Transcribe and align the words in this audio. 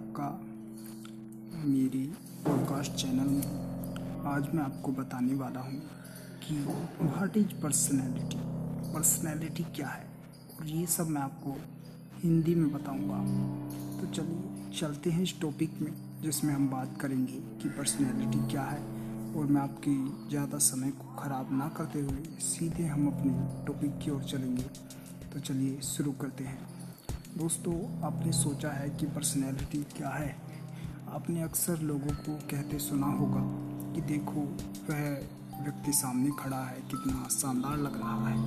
आपका 0.00 0.40
मेरी 1.68 2.12
podcast 2.46 2.92
channel 2.92 3.28
में। 3.28 4.24
आज 4.26 4.54
मैं 4.54 4.62
आपको 4.62 4.92
बताने 4.92 5.34
वाला 5.34 5.60
हूँ 5.60 5.80
कि 6.44 6.54
व्हाट 7.04 7.36
इज़ 7.36 7.46
पर्सनैलिटी 7.46 8.36
पर्सनैलिटी 8.92 9.62
क्या 9.62 9.88
है? 9.88 10.06
और 10.60 10.66
ये 10.66 10.86
सब 10.86 11.08
मैं 11.08 11.22
आपको 11.22 11.56
हिंदी 12.18 12.54
में 12.54 12.72
बताऊँगा। 12.72 13.18
तो 14.00 14.14
चलिए, 14.14 14.70
चलते 14.78 15.10
हैं 15.10 15.22
इस 15.22 15.40
टॉपिक 15.40 15.80
में, 15.80 15.92
जिसमें 16.22 16.54
हम 16.54 16.68
बात 16.68 16.98
करेंगे 17.00 17.32
कि 17.32 17.68
पर्सनैलिटी 17.68 18.50
क्या 18.50 18.62
है। 18.62 18.82
और 19.34 19.46
मैं 19.46 19.60
आपकी 19.60 20.28
ज़्यादा 20.28 20.58
समय 20.58 20.90
को 20.90 21.16
ख़राब 21.16 21.48
ना 21.52 21.68
करते 21.68 22.00
हुए 22.00 22.22
सीधे 22.40 22.86
हम 22.86 23.06
अपने 23.06 23.64
टॉपिक 23.66 23.98
की 23.98 24.10
ओर 24.10 24.22
चलेंगे। 24.22 24.62
तो 25.32 25.40
चलिए, 25.40 25.80
शुरू 25.80 26.12
करते 26.12 26.44
हैं। 26.44 26.79
दोस्तों, 27.38 28.02
आपने 28.02 28.32
सोचा 28.32 28.70
है 28.70 28.90
कि 28.90 29.06
पर्सनैलिटी 29.06 29.86
क्या 29.96 30.08
है? 30.08 30.36
आपने 31.08 31.42
अक्सर 31.42 31.78
लोगों 31.78 32.10
को 32.10 32.34
कहते 32.34 32.78
सुना 32.78 33.06
होगा 33.06 33.40
कि 33.94 34.00
देखो, 34.00 34.40
वह 34.90 35.10
व्यक्ति 35.64 35.92
सामने 35.92 36.30
खड़ा 36.38 36.64
है, 36.64 36.76
कितना 36.80 37.28
शानदार 37.28 37.78
लग 37.78 38.00
रहा 38.00 38.28
है। 38.28 38.38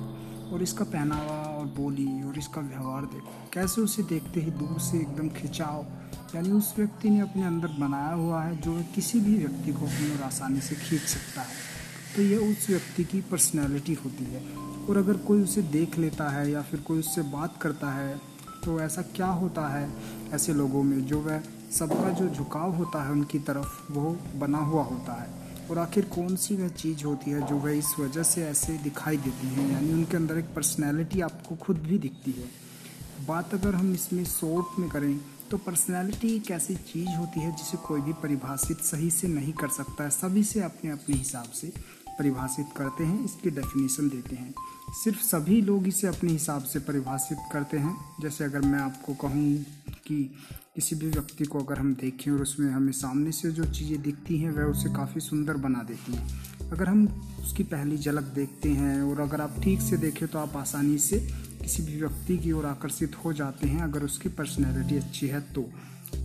और 0.52 0.62
इसका 0.62 0.84
पहनावा 0.84 1.42
और 1.42 1.66
बोली 1.66 2.22
और 2.22 2.38
इसका 2.38 2.60
व्यवहार 2.60 3.02
देखो। 3.02 3.50
कैसे 3.52 3.80
उसे 3.80 4.02
देखते 4.02 4.40
ही 4.40 4.50
दूर 4.50 4.80
से 4.80 4.98
एकदम 4.98 5.28
खिंचाव, 5.28 5.86
यानी 6.34 6.50
उस 6.50 6.74
व्यक्ति 6.78 7.10
ने 7.10 7.20
अपने 7.20 7.42
अंदर 7.42 7.68
बनाया 7.68 8.14
हुआ 8.14 8.42
है, 8.42 8.56
जो 8.56 8.84
किसी 8.94 9.20
भी 9.20 9.38
व्यक्ति 9.38 9.72
को 9.72 9.78
अपनी 9.78 10.14
ओर 10.14 10.22
आसानी 10.22 10.60
से 10.60 10.74
खींच 10.74 11.00
सकता 11.00 11.42
है। 11.42 11.48
तो 12.16 12.22
ये 12.22 12.36
उस 12.36 12.66
व्यक्ति 12.70 13.04
की 13.04 13.20
पर्सनैलिटी 13.20 13.94
होती 13.94 14.24
है। 14.24 14.56
और 14.86 14.96
अगर 14.96 15.16
कोई 15.16 15.42
उसे 15.42 15.62
देख 15.62 15.98
लेता 15.98 16.28
है 16.28 16.50
या 16.50 16.62
फिर 16.62 16.80
कोई 16.80 16.98
उससे 16.98 17.22
बात 17.22 17.62
करता 17.62 17.90
है 17.90 18.33
तो 18.64 18.80
ऐसा 18.80 19.02
क्या 19.16 19.26
होता 19.26 19.66
है? 19.68 19.88
ऐसे 20.32 20.52
लोगों 20.52 20.82
में 20.82 21.04
जो 21.06 21.20
वह 21.20 21.40
सबका 21.72 22.10
जो 22.10 22.28
झुकाव 22.28 22.74
होता 22.74 23.02
है 23.04 23.12
उनकी 23.12 23.38
तरफ़, 23.38 23.92
वो 23.92 24.16
बना 24.36 24.58
हुआ 24.58 24.82
होता 24.82 25.12
है। 25.12 25.68
और 25.68 25.78
आखिर 25.78 26.04
कौन 26.04 26.36
सी 26.36 26.56
वह 26.56 26.68
चीज़ 26.68 27.04
होती 27.04 27.30
है 27.30 27.46
जो 27.46 27.56
वह 27.56 27.70
इस 27.70 27.94
वजह 28.00 28.22
से 28.22 28.44
ऐसे 28.44 28.78
दिखाई 28.78 29.16
देती 29.16 29.46
हैं? 29.46 29.70
यानी 29.72 29.92
उनके 29.92 30.16
अंदर 30.16 30.38
एक 30.38 30.54
पर्सनैलिटी 30.56 31.20
आपको 31.20 31.56
खुद 31.56 31.78
भी 31.78 31.98
दिखती 31.98 32.30
है। 32.30 32.48
बात 33.28 33.54
अगर 33.54 33.74
हम 33.74 33.92
इसमें 33.94 34.24
शॉर्ट 34.24 34.78
में 34.78 34.88
करें 34.90 35.20
तो 35.50 35.56
पर्सनैलिटी 35.56 36.34
एक 36.36 36.50
ऐसी 36.50 36.74
चीज़ 36.74 37.08
होती 37.08 37.40
है 37.40 37.50
जिसे 37.56 37.76
कोई 37.76 38.00
भी 38.00 38.12
परिभाषित 38.12 38.78
सही 38.80 39.10
से 39.10 39.28
नहीं 39.28 39.52
कर 39.52 39.68
सकता 39.68 40.04
है। 40.04 40.10
सभी 40.10 40.44
से 40.44 40.60
अपने 40.60 40.90
अपने 40.90 41.16
हिसाब 41.16 41.50
से 41.52 41.72
परिभाषित 42.18 42.66
करते 42.76 43.04
हैं, 43.04 43.24
इसकी 43.24 43.50
डेफिनेशन 43.50 44.08
देते 44.08 44.36
हैं। 44.36 44.54
सिर्फ़ 44.94 45.22
सभी 45.22 45.60
लोग 45.60 45.88
इसे 45.88 46.06
अपने 46.06 46.32
हिसाब 46.32 46.62
से 46.62 46.78
परिभाषित 46.78 47.38
करते 47.52 47.78
हैं। 47.78 47.96
जैसे 48.22 48.44
अगर 48.44 48.60
मैं 48.60 48.78
आपको 48.78 49.14
कहूँ 49.14 49.64
कि 50.06 50.34
किसी 50.74 50.96
भी 50.96 51.06
व्यक्ति 51.06 51.44
को 51.44 51.58
अगर 51.58 51.78
हम 51.78 51.94
देखें 51.94 52.30
और 52.32 52.42
उसमें 52.42 52.70
हमें 52.72 52.92
सामने 52.92 53.32
से 53.32 53.50
जो 53.50 53.64
चीज़ें 53.64 54.02
दिखती 54.02 54.38
हैं, 54.38 54.50
वह 54.50 54.62
उसे 54.62 54.88
काफ़ी 54.88 55.20
सुंदर 55.20 55.54
बना 55.54 55.82
देती 55.82 56.14
हैं। 56.14 56.70
अगर 56.70 56.88
हम 56.88 57.06
उसकी 57.40 57.62
पहली 57.62 57.98
झलक 57.98 58.22
देखते 58.22 58.68
हैं 58.68 59.02
और 59.02 59.20
अगर 59.20 59.40
आप 59.40 59.60
ठीक 59.62 59.80
से 59.80 59.96
देखें 59.96 60.28
तो 60.28 60.38
आप 60.38 60.56
आसानी 60.56 60.98
से 60.98 61.18
किसी 61.62 61.82
भी 61.82 62.00
व्यक्ति 62.00 62.38
की 62.38 62.52
ओर 62.52 62.66
आकर्षित 62.66 63.16
हो 63.24 63.32
जाते 63.32 63.68
हैं 63.68 63.82
अगर 63.82 64.02
उसकी 64.02 64.28
पर्सनैलिटी 64.28 64.96
अच्छी 64.96 65.26
है 65.26 65.40
तो। 65.40 65.70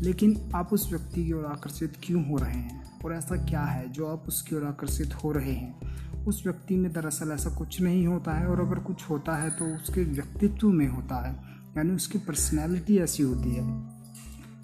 लेकिन 0.01 0.51
आप 0.55 0.73
उस 0.73 0.89
व्यक्ति 0.89 1.25
की 1.25 1.33
ओर 1.33 1.45
आकर्षित 1.45 1.93
क्यों 2.03 2.25
हो 2.25 2.37
रहे 2.37 2.53
हैं? 2.53 2.99
और 3.05 3.13
ऐसा 3.13 3.35
क्या 3.35 3.61
है 3.61 3.91
जो 3.91 4.07
आप 4.07 4.25
उसकी 4.27 4.55
ओर 4.55 4.63
आकर्षित 4.63 5.13
हो 5.13 5.31
रहे 5.31 5.53
हैं? 5.53 5.99
उस 6.27 6.41
व्यक्ति 6.45 6.75
में 6.75 6.91
दरअसल 6.93 7.31
ऐसा 7.31 7.49
कुछ 7.49 7.79
नहीं 7.81 8.05
होता 8.07 8.33
है 8.33 8.47
और 8.47 8.59
अगर 8.59 8.79
कुछ 8.79 9.09
होता 9.09 9.35
है 9.35 9.49
तो 9.49 9.65
उसके 9.75 10.03
व्यक्तित्व 10.03 10.69
में 10.69 10.87
होता 10.87 11.25
है, 11.27 11.33
यानी 11.77 11.91
उसकी 11.91 12.17
पर्सनैलिटी 12.17 12.97
ऐसी 12.97 13.23
होती 13.23 13.49
है। 13.49 13.63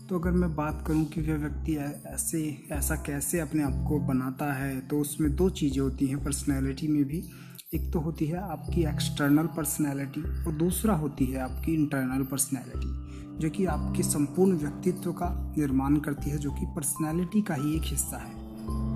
तो 0.07 0.19
अगर 0.19 0.31
मैं 0.31 0.53
बात 0.55 0.83
करूँ 0.87 1.05
कि 1.05 1.21
वह 1.21 1.37
व्यक्ति 1.37 1.75
ऐसे, 2.07 2.67
ऐसा 2.71 2.95
कैसे 2.95 3.39
अपने 3.39 3.63
आप 3.63 3.83
को 3.87 3.99
बनाता 4.07 4.51
है 4.53 4.79
तो 4.81 4.99
उसमें 4.99 5.35
दो 5.35 5.49
चीज़ें 5.51 5.81
होती 5.81 6.07
हैं 6.07 6.23
पर्सनैलिटी 6.23 6.87
में 6.87 7.03
भी। 7.03 7.23
एक 7.75 7.91
तो 7.93 7.99
होती 7.99 8.25
है 8.25 8.37
आपकी 8.41 8.83
एक्सटर्नल 8.85 9.47
पर्सनैलिटी 9.47 10.21
और 10.21 10.51
दूसरा 10.53 10.93
होती 10.95 11.25
है 11.25 11.39
आपकी 11.41 11.73
इंटरनल 11.73 12.23
पर्सनैलिटी 12.23 13.39
जो 13.39 13.49
कि 13.49 13.65
आपके 13.65 14.03
संपूर्ण 14.03 14.57
व्यक्तित्व 14.57 15.11
का 15.11 15.29
निर्माण 15.57 15.97
करती 15.97 16.29
है, 16.29 16.37
जो 16.37 16.51
कि 16.51 16.65
पर्सनैलिटी 16.65 17.41
का 17.41 17.53
ही 17.53 17.75
एक 17.75 17.83
हिस्सा 17.85 18.17
है। 18.17 18.44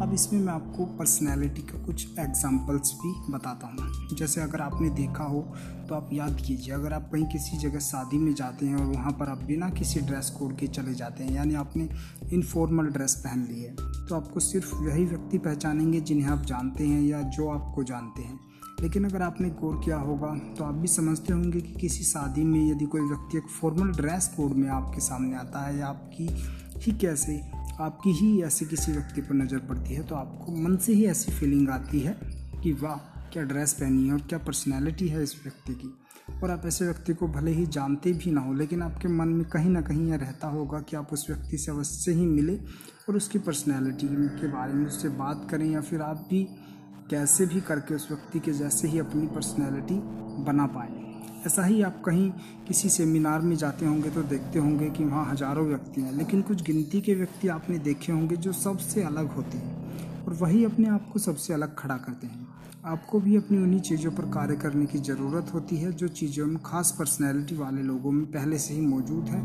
अब 0.01 0.13
इसमें 0.13 0.39
मैं 0.41 0.53
आपको 0.53 0.85
पर्सनैलिटी 0.97 1.61
का 1.61 1.83
कुछ 1.85 2.05
एग्जाम्पल्स 2.19 2.93
भी 2.95 3.13
बताता 3.33 3.67
हूँ। 3.67 4.15
जैसे 4.17 4.41
अगर 4.41 4.61
आपने 4.61 4.89
देखा 4.91 5.23
हो 5.23 5.41
तो 5.89 5.95
आप 5.95 6.09
याद 6.13 6.41
कीजिए, 6.47 6.73
अगर 6.73 6.93
आप 6.93 7.09
कहीं 7.11 7.25
किसी 7.25 7.57
जगह 7.57 7.79
शादी 7.81 8.17
में 8.17 8.33
जाते 8.33 8.65
हैं 8.65 8.75
और 8.75 8.85
वहाँ 8.85 9.11
पर 9.11 9.29
आप 9.29 9.43
बिना 9.43 9.69
किसी 9.69 9.99
ड्रेस 10.01 10.29
कोड 10.29 10.57
के 10.57 10.67
चले 10.69 10.93
जाते 10.93 11.23
हैं, 11.23 11.31
यानी 11.31 11.55
आपने 11.55 11.89
इनफॉर्मल 12.33 12.87
ड्रेस 12.87 13.15
पहन 13.15 13.47
ली 13.51 13.61
है 13.61 13.75
तो 13.75 14.15
आपको 14.15 14.39
सिर्फ़ 14.39 14.75
वही 14.75 15.05
व्यक्ति 15.05 15.37
पहचानेंगे 15.37 16.01
जिन्हें 16.01 16.29
आप 16.29 16.45
जानते 16.45 16.87
हैं 16.87 17.01
या 17.01 17.21
जो 17.29 17.49
आपको 17.49 17.83
जानते 17.83 18.21
हैं। 18.21 18.39
लेकिन 18.81 19.05
अगर 19.05 19.21
आपने 19.21 19.49
गौर 19.61 19.81
किया 19.85 19.97
होगा 19.97 20.27
तो 20.57 20.63
आप 20.63 20.73
भी 20.73 20.87
समझते 20.87 21.33
होंगे 21.33 21.61
कि 21.61 21.73
किसी 21.73 22.03
शादी 22.03 22.43
में 22.43 22.59
यदि 22.61 22.85
कोई 22.85 23.01
व्यक्ति 23.01 23.37
एक 23.37 23.47
फॉर्मल 23.51 23.91
ड्रेस 23.93 24.27
कोड 24.37 24.53
में 24.53 24.69
आपके 24.69 25.01
सामने 25.01 25.35
आता 25.35 25.65
है 25.65 25.77
या 25.79 25.87
आपकी 25.87 26.27
ही 26.81 26.91
कैसे 26.91 27.39
आपकी 27.81 28.11
ही 28.11 28.41
ऐसे 28.43 28.65
किसी 28.65 28.91
व्यक्ति 28.91 29.21
पर 29.21 29.35
नज़र 29.35 29.59
पड़ती 29.59 29.93
है 29.93 30.03
तो 30.03 30.15
आपको 30.15 30.55
मन 30.57 30.77
से 30.77 30.93
ही 30.93 31.05
ऐसी 31.05 31.31
फीलिंग 31.31 31.69
आती 31.69 31.99
है 31.99 32.17
कि 32.63 32.73
वाह, 32.73 32.95
क्या 33.31 33.43
ड्रेस 33.43 33.73
पहनी 33.73 34.07
है 34.07 34.13
और 34.13 34.19
क्या 34.19 34.39
पर्सनैलिटी 34.39 35.07
है 35.07 35.23
इस 35.23 35.35
व्यक्ति 35.43 35.73
की। 35.73 35.93
और 36.43 36.51
आप 36.51 36.65
ऐसे 36.65 36.85
व्यक्ति 36.85 37.13
को 37.13 37.27
भले 37.27 37.51
ही 37.51 37.65
जानते 37.65 38.13
भी 38.13 38.31
ना 38.31 38.41
हो, 38.41 38.53
लेकिन 38.53 38.81
आपके 38.81 39.07
मन 39.07 39.27
में 39.27 39.45
कहीं 39.45 39.69
ना 39.69 39.81
कहीं 39.81 40.07
यह 40.07 40.15
रहता 40.15 40.47
होगा 40.47 40.79
कि 40.79 40.95
आप 40.95 41.13
उस 41.13 41.25
व्यक्ति 41.29 41.57
से 41.57 41.71
अवश्य 41.71 42.11
ही 42.11 42.25
मिले 42.25 42.55
और 43.09 43.15
उसकी 43.15 43.39
पर्सनैलिटी 43.39 44.07
के 44.07 44.47
बारे 44.47 44.73
में 44.73 44.85
उससे 44.85 45.09
बात 45.09 45.47
करें 45.51 45.69
या 45.71 45.81
फिर 45.81 46.01
आप 46.01 46.27
भी 46.29 46.43
कैसे 47.09 47.45
भी 47.45 47.61
करके 47.61 47.95
उस 47.95 48.07
व्यक्ति 48.11 48.39
के 48.39 48.51
जैसे 48.51 48.87
ही 48.87 48.99
अपनी 48.99 49.27
पर्सनैलिटी 49.27 49.99
बना 50.43 50.65
पाए। 50.67 51.08
ऐसा 51.45 51.63
ही 51.65 51.81
आप 51.81 52.01
कहीं 52.05 52.29
किसी 52.67 52.89
सेमिनार 52.89 53.41
में 53.41 53.55
जाते 53.57 53.85
होंगे 53.85 54.09
तो 54.09 54.21
देखते 54.23 54.59
होंगे 54.59 54.89
कि 54.89 55.03
वहाँ 55.03 55.25
हज़ारों 55.25 55.65
व्यक्ति 55.67 56.01
हैं, 56.01 56.11
लेकिन 56.13 56.41
कुछ 56.41 56.63
गिनती 56.63 57.01
के 57.01 57.13
व्यक्ति 57.15 57.47
आपने 57.47 57.77
देखे 57.79 58.11
होंगे 58.11 58.35
जो 58.37 58.53
सबसे 58.53 59.03
अलग 59.03 59.29
होते 59.29 59.57
हैं 59.57 60.25
और 60.25 60.33
वही 60.33 60.63
अपने 60.65 60.89
आप 60.89 61.09
को 61.13 61.19
सबसे 61.19 61.53
अलग 61.53 61.75
खड़ा 61.77 61.97
करते 61.97 62.27
हैं। 62.27 62.47
आपको 62.85 63.19
भी 63.19 63.35
अपनी 63.35 63.57
उन्हीं 63.57 63.79
चीज़ों 63.81 64.11
पर 64.11 64.29
कार्य 64.31 64.55
करने 64.55 64.85
की 64.85 64.99
ज़रूरत 64.99 65.53
होती 65.53 65.77
है 65.77 65.91
जो 65.93 66.07
चीज़ों 66.09 66.45
में 66.47 66.57
खास 66.65 66.95
पर्सनैलिटी 66.99 67.55
वाले 67.55 67.81
लोगों 67.83 68.11
में 68.11 68.25
पहले 68.31 68.57
से 68.57 68.73
ही 68.73 68.81
मौजूद 68.81 69.29
है 69.29 69.41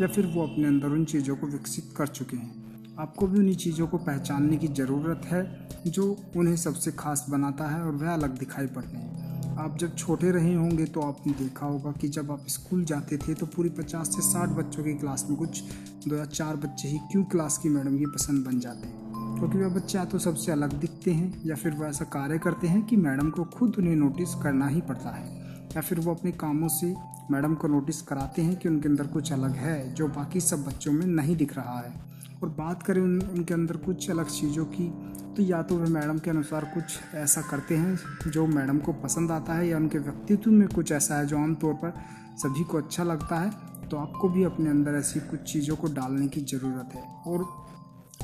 या 0.00 0.06
फिर 0.06 0.26
वो 0.26 0.42
अपने 0.42 0.66
अंदर 0.68 0.88
उन 0.88 1.04
चीज़ों 1.04 1.36
को 1.36 1.46
विकसित 1.46 1.92
कर 1.96 2.06
चुके 2.08 2.36
हैं। 2.36 2.96
आपको 2.98 3.26
भी 3.26 3.38
उन्हीं 3.38 3.56
चीज़ों 3.56 3.86
को 3.86 3.98
पहचानने 4.00 4.56
की 4.56 4.68
ज़रूरत 4.70 5.22
है 5.26 5.42
जो 5.88 6.16
उन्हें 6.36 6.56
सबसे 6.56 6.92
खास 6.94 7.26
बनाता 7.30 7.68
है 7.68 7.80
और 7.82 7.92
वह 7.94 8.12
अलग 8.12 8.38
दिखाई 8.38 8.66
पड़ते 8.66 8.96
हैं। 8.96 9.23
आप 9.58 9.76
जब 9.78 9.96
छोटे 9.96 10.30
रहे 10.30 10.54
होंगे 10.54 10.84
तो 10.84 11.00
आपने 11.00 11.32
देखा 11.32 11.66
होगा 11.66 11.92
कि 11.92 12.08
जब 12.08 12.30
आप 12.30 12.44
स्कूल 12.48 12.84
जाते 12.84 13.16
थे 13.16 13.34
तो 13.34 13.46
पूरी 13.46 13.68
पचास 13.68 14.08
से 14.08 14.22
साठ 14.22 14.48
बच्चों 14.48 14.84
की 14.84 14.94
क्लास 14.94 15.26
में 15.28 15.38
कुछ 15.38 15.62
दो 16.08 16.16
या 16.16 16.24
चार 16.24 16.56
बच्चे 16.56 16.88
ही 16.88 16.98
क्यों 16.98 17.24
क्लास 17.24 17.58
की 17.58 17.68
मैडम 17.68 17.98
की 17.98 18.06
पसंद 18.06 18.46
बन 18.46 18.60
जाते 18.60 18.86
हैं। 18.86 19.12
क्योंकि 19.38 19.58
वह 19.58 19.68
बच्चे 19.68 19.98
या 19.98 20.04
तो 20.04 20.18
सबसे 20.18 20.52
अलग 20.52 20.72
दिखते 20.72 21.10
हैं 21.10 21.42
या 21.46 21.54
फिर 21.54 21.72
वह 21.72 21.86
ऐसा 21.86 22.04
कार्य 22.04 22.38
करते 22.38 22.66
हैं 22.66 22.82
कि 22.82 22.96
मैडम 22.96 23.30
को 23.30 23.44
खुद 23.44 23.76
उन्हें 23.78 23.96
नोटिस 23.96 24.34
करना 24.34 24.66
ही 24.66 24.80
पड़ता 24.80 25.10
है। 25.10 25.38
या 25.76 25.80
फिर 25.80 26.00
वो 26.00 26.14
अपने 26.14 26.32
कामों 26.32 26.68
से 26.68 26.94
मैडम 27.30 27.54
को 27.54 27.68
नोटिस 27.68 28.02
कराते 28.02 28.42
हैं 28.42 28.56
कि 28.56 28.68
उनके 28.68 28.88
अंदर 28.88 29.06
कुछ 29.06 29.32
अलग 29.32 29.50
है 29.50 29.94
जो 29.94 30.08
बाकी 30.08 30.40
सब 30.40 30.64
बच्चों 30.64 30.92
में 30.92 31.06
नहीं 31.06 31.36
दिख 31.36 31.56
रहा 31.56 31.80
है। 31.80 32.13
और 32.42 32.48
बात 32.50 32.82
करें 32.82 33.00
उन, 33.00 33.20
उनके 33.20 33.54
अंदर 33.54 33.76
कुछ 33.78 34.10
अलग 34.10 34.28
चीज़ों 34.30 34.64
की 34.66 34.88
तो 35.34 35.42
या 35.42 35.62
तो 35.62 35.76
वे 35.76 35.88
मैडम 35.90 36.18
के 36.18 36.30
अनुसार 36.30 36.64
कुछ 36.74 36.98
ऐसा 37.16 37.40
करते 37.42 37.76
हैं 37.76 38.30
जो 38.30 38.46
मैडम 38.48 38.78
को 38.78 38.92
पसंद 38.94 39.30
आता 39.32 39.54
है, 39.54 39.68
या 39.68 39.76
उनके 39.76 39.98
व्यक्तित्व 40.00 40.50
में 40.50 40.68
कुछ 40.68 40.92
ऐसा 40.92 41.18
है 41.18 41.26
जो 41.26 41.38
आमतौर 41.38 41.74
पर 41.74 41.92
सभी 42.38 42.64
को 42.64 42.78
अच्छा 42.78 43.04
लगता 43.04 43.38
है 43.40 43.50
तो 43.84 43.96
आपको 43.96 44.28
भी 44.28 44.44
अपने 44.44 44.70
अंदर 44.70 44.94
ऐसी 44.94 45.20
कुछ 45.20 45.52
चीज़ों 45.52 45.76
को 45.76 45.88
डालने 45.94 46.28
की 46.28 46.40
ज़रूरत 46.42 46.94
है, 46.94 47.02
और 47.26 47.46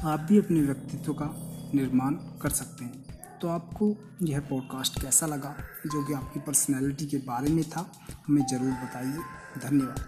आप 0.05 0.21
भी 0.21 0.39
अपने 0.39 0.61
व्यक्तित्व 0.63 1.13
का 1.13 1.31
निर्माण 1.75 2.15
कर 2.43 2.51
सकते 2.51 2.85
हैं। 2.85 3.39
तो 3.41 3.49
आपको 3.49 3.95
यह 4.23 4.41
पॉडकास्ट 4.41 5.01
कैसा 5.03 5.27
लगा, 5.27 5.55
जो 5.87 6.05
कि 6.05 6.13
आपकी 6.13 6.41
पर्सनैलिटी 6.41 7.07
के 7.07 7.19
बारे 7.27 7.51
में 7.51 7.63
था, 7.67 7.87
हमें 8.27 8.43
ज़रूर 8.43 8.71
बताइए। 8.75 9.19
धन्यवाद। 9.61 10.05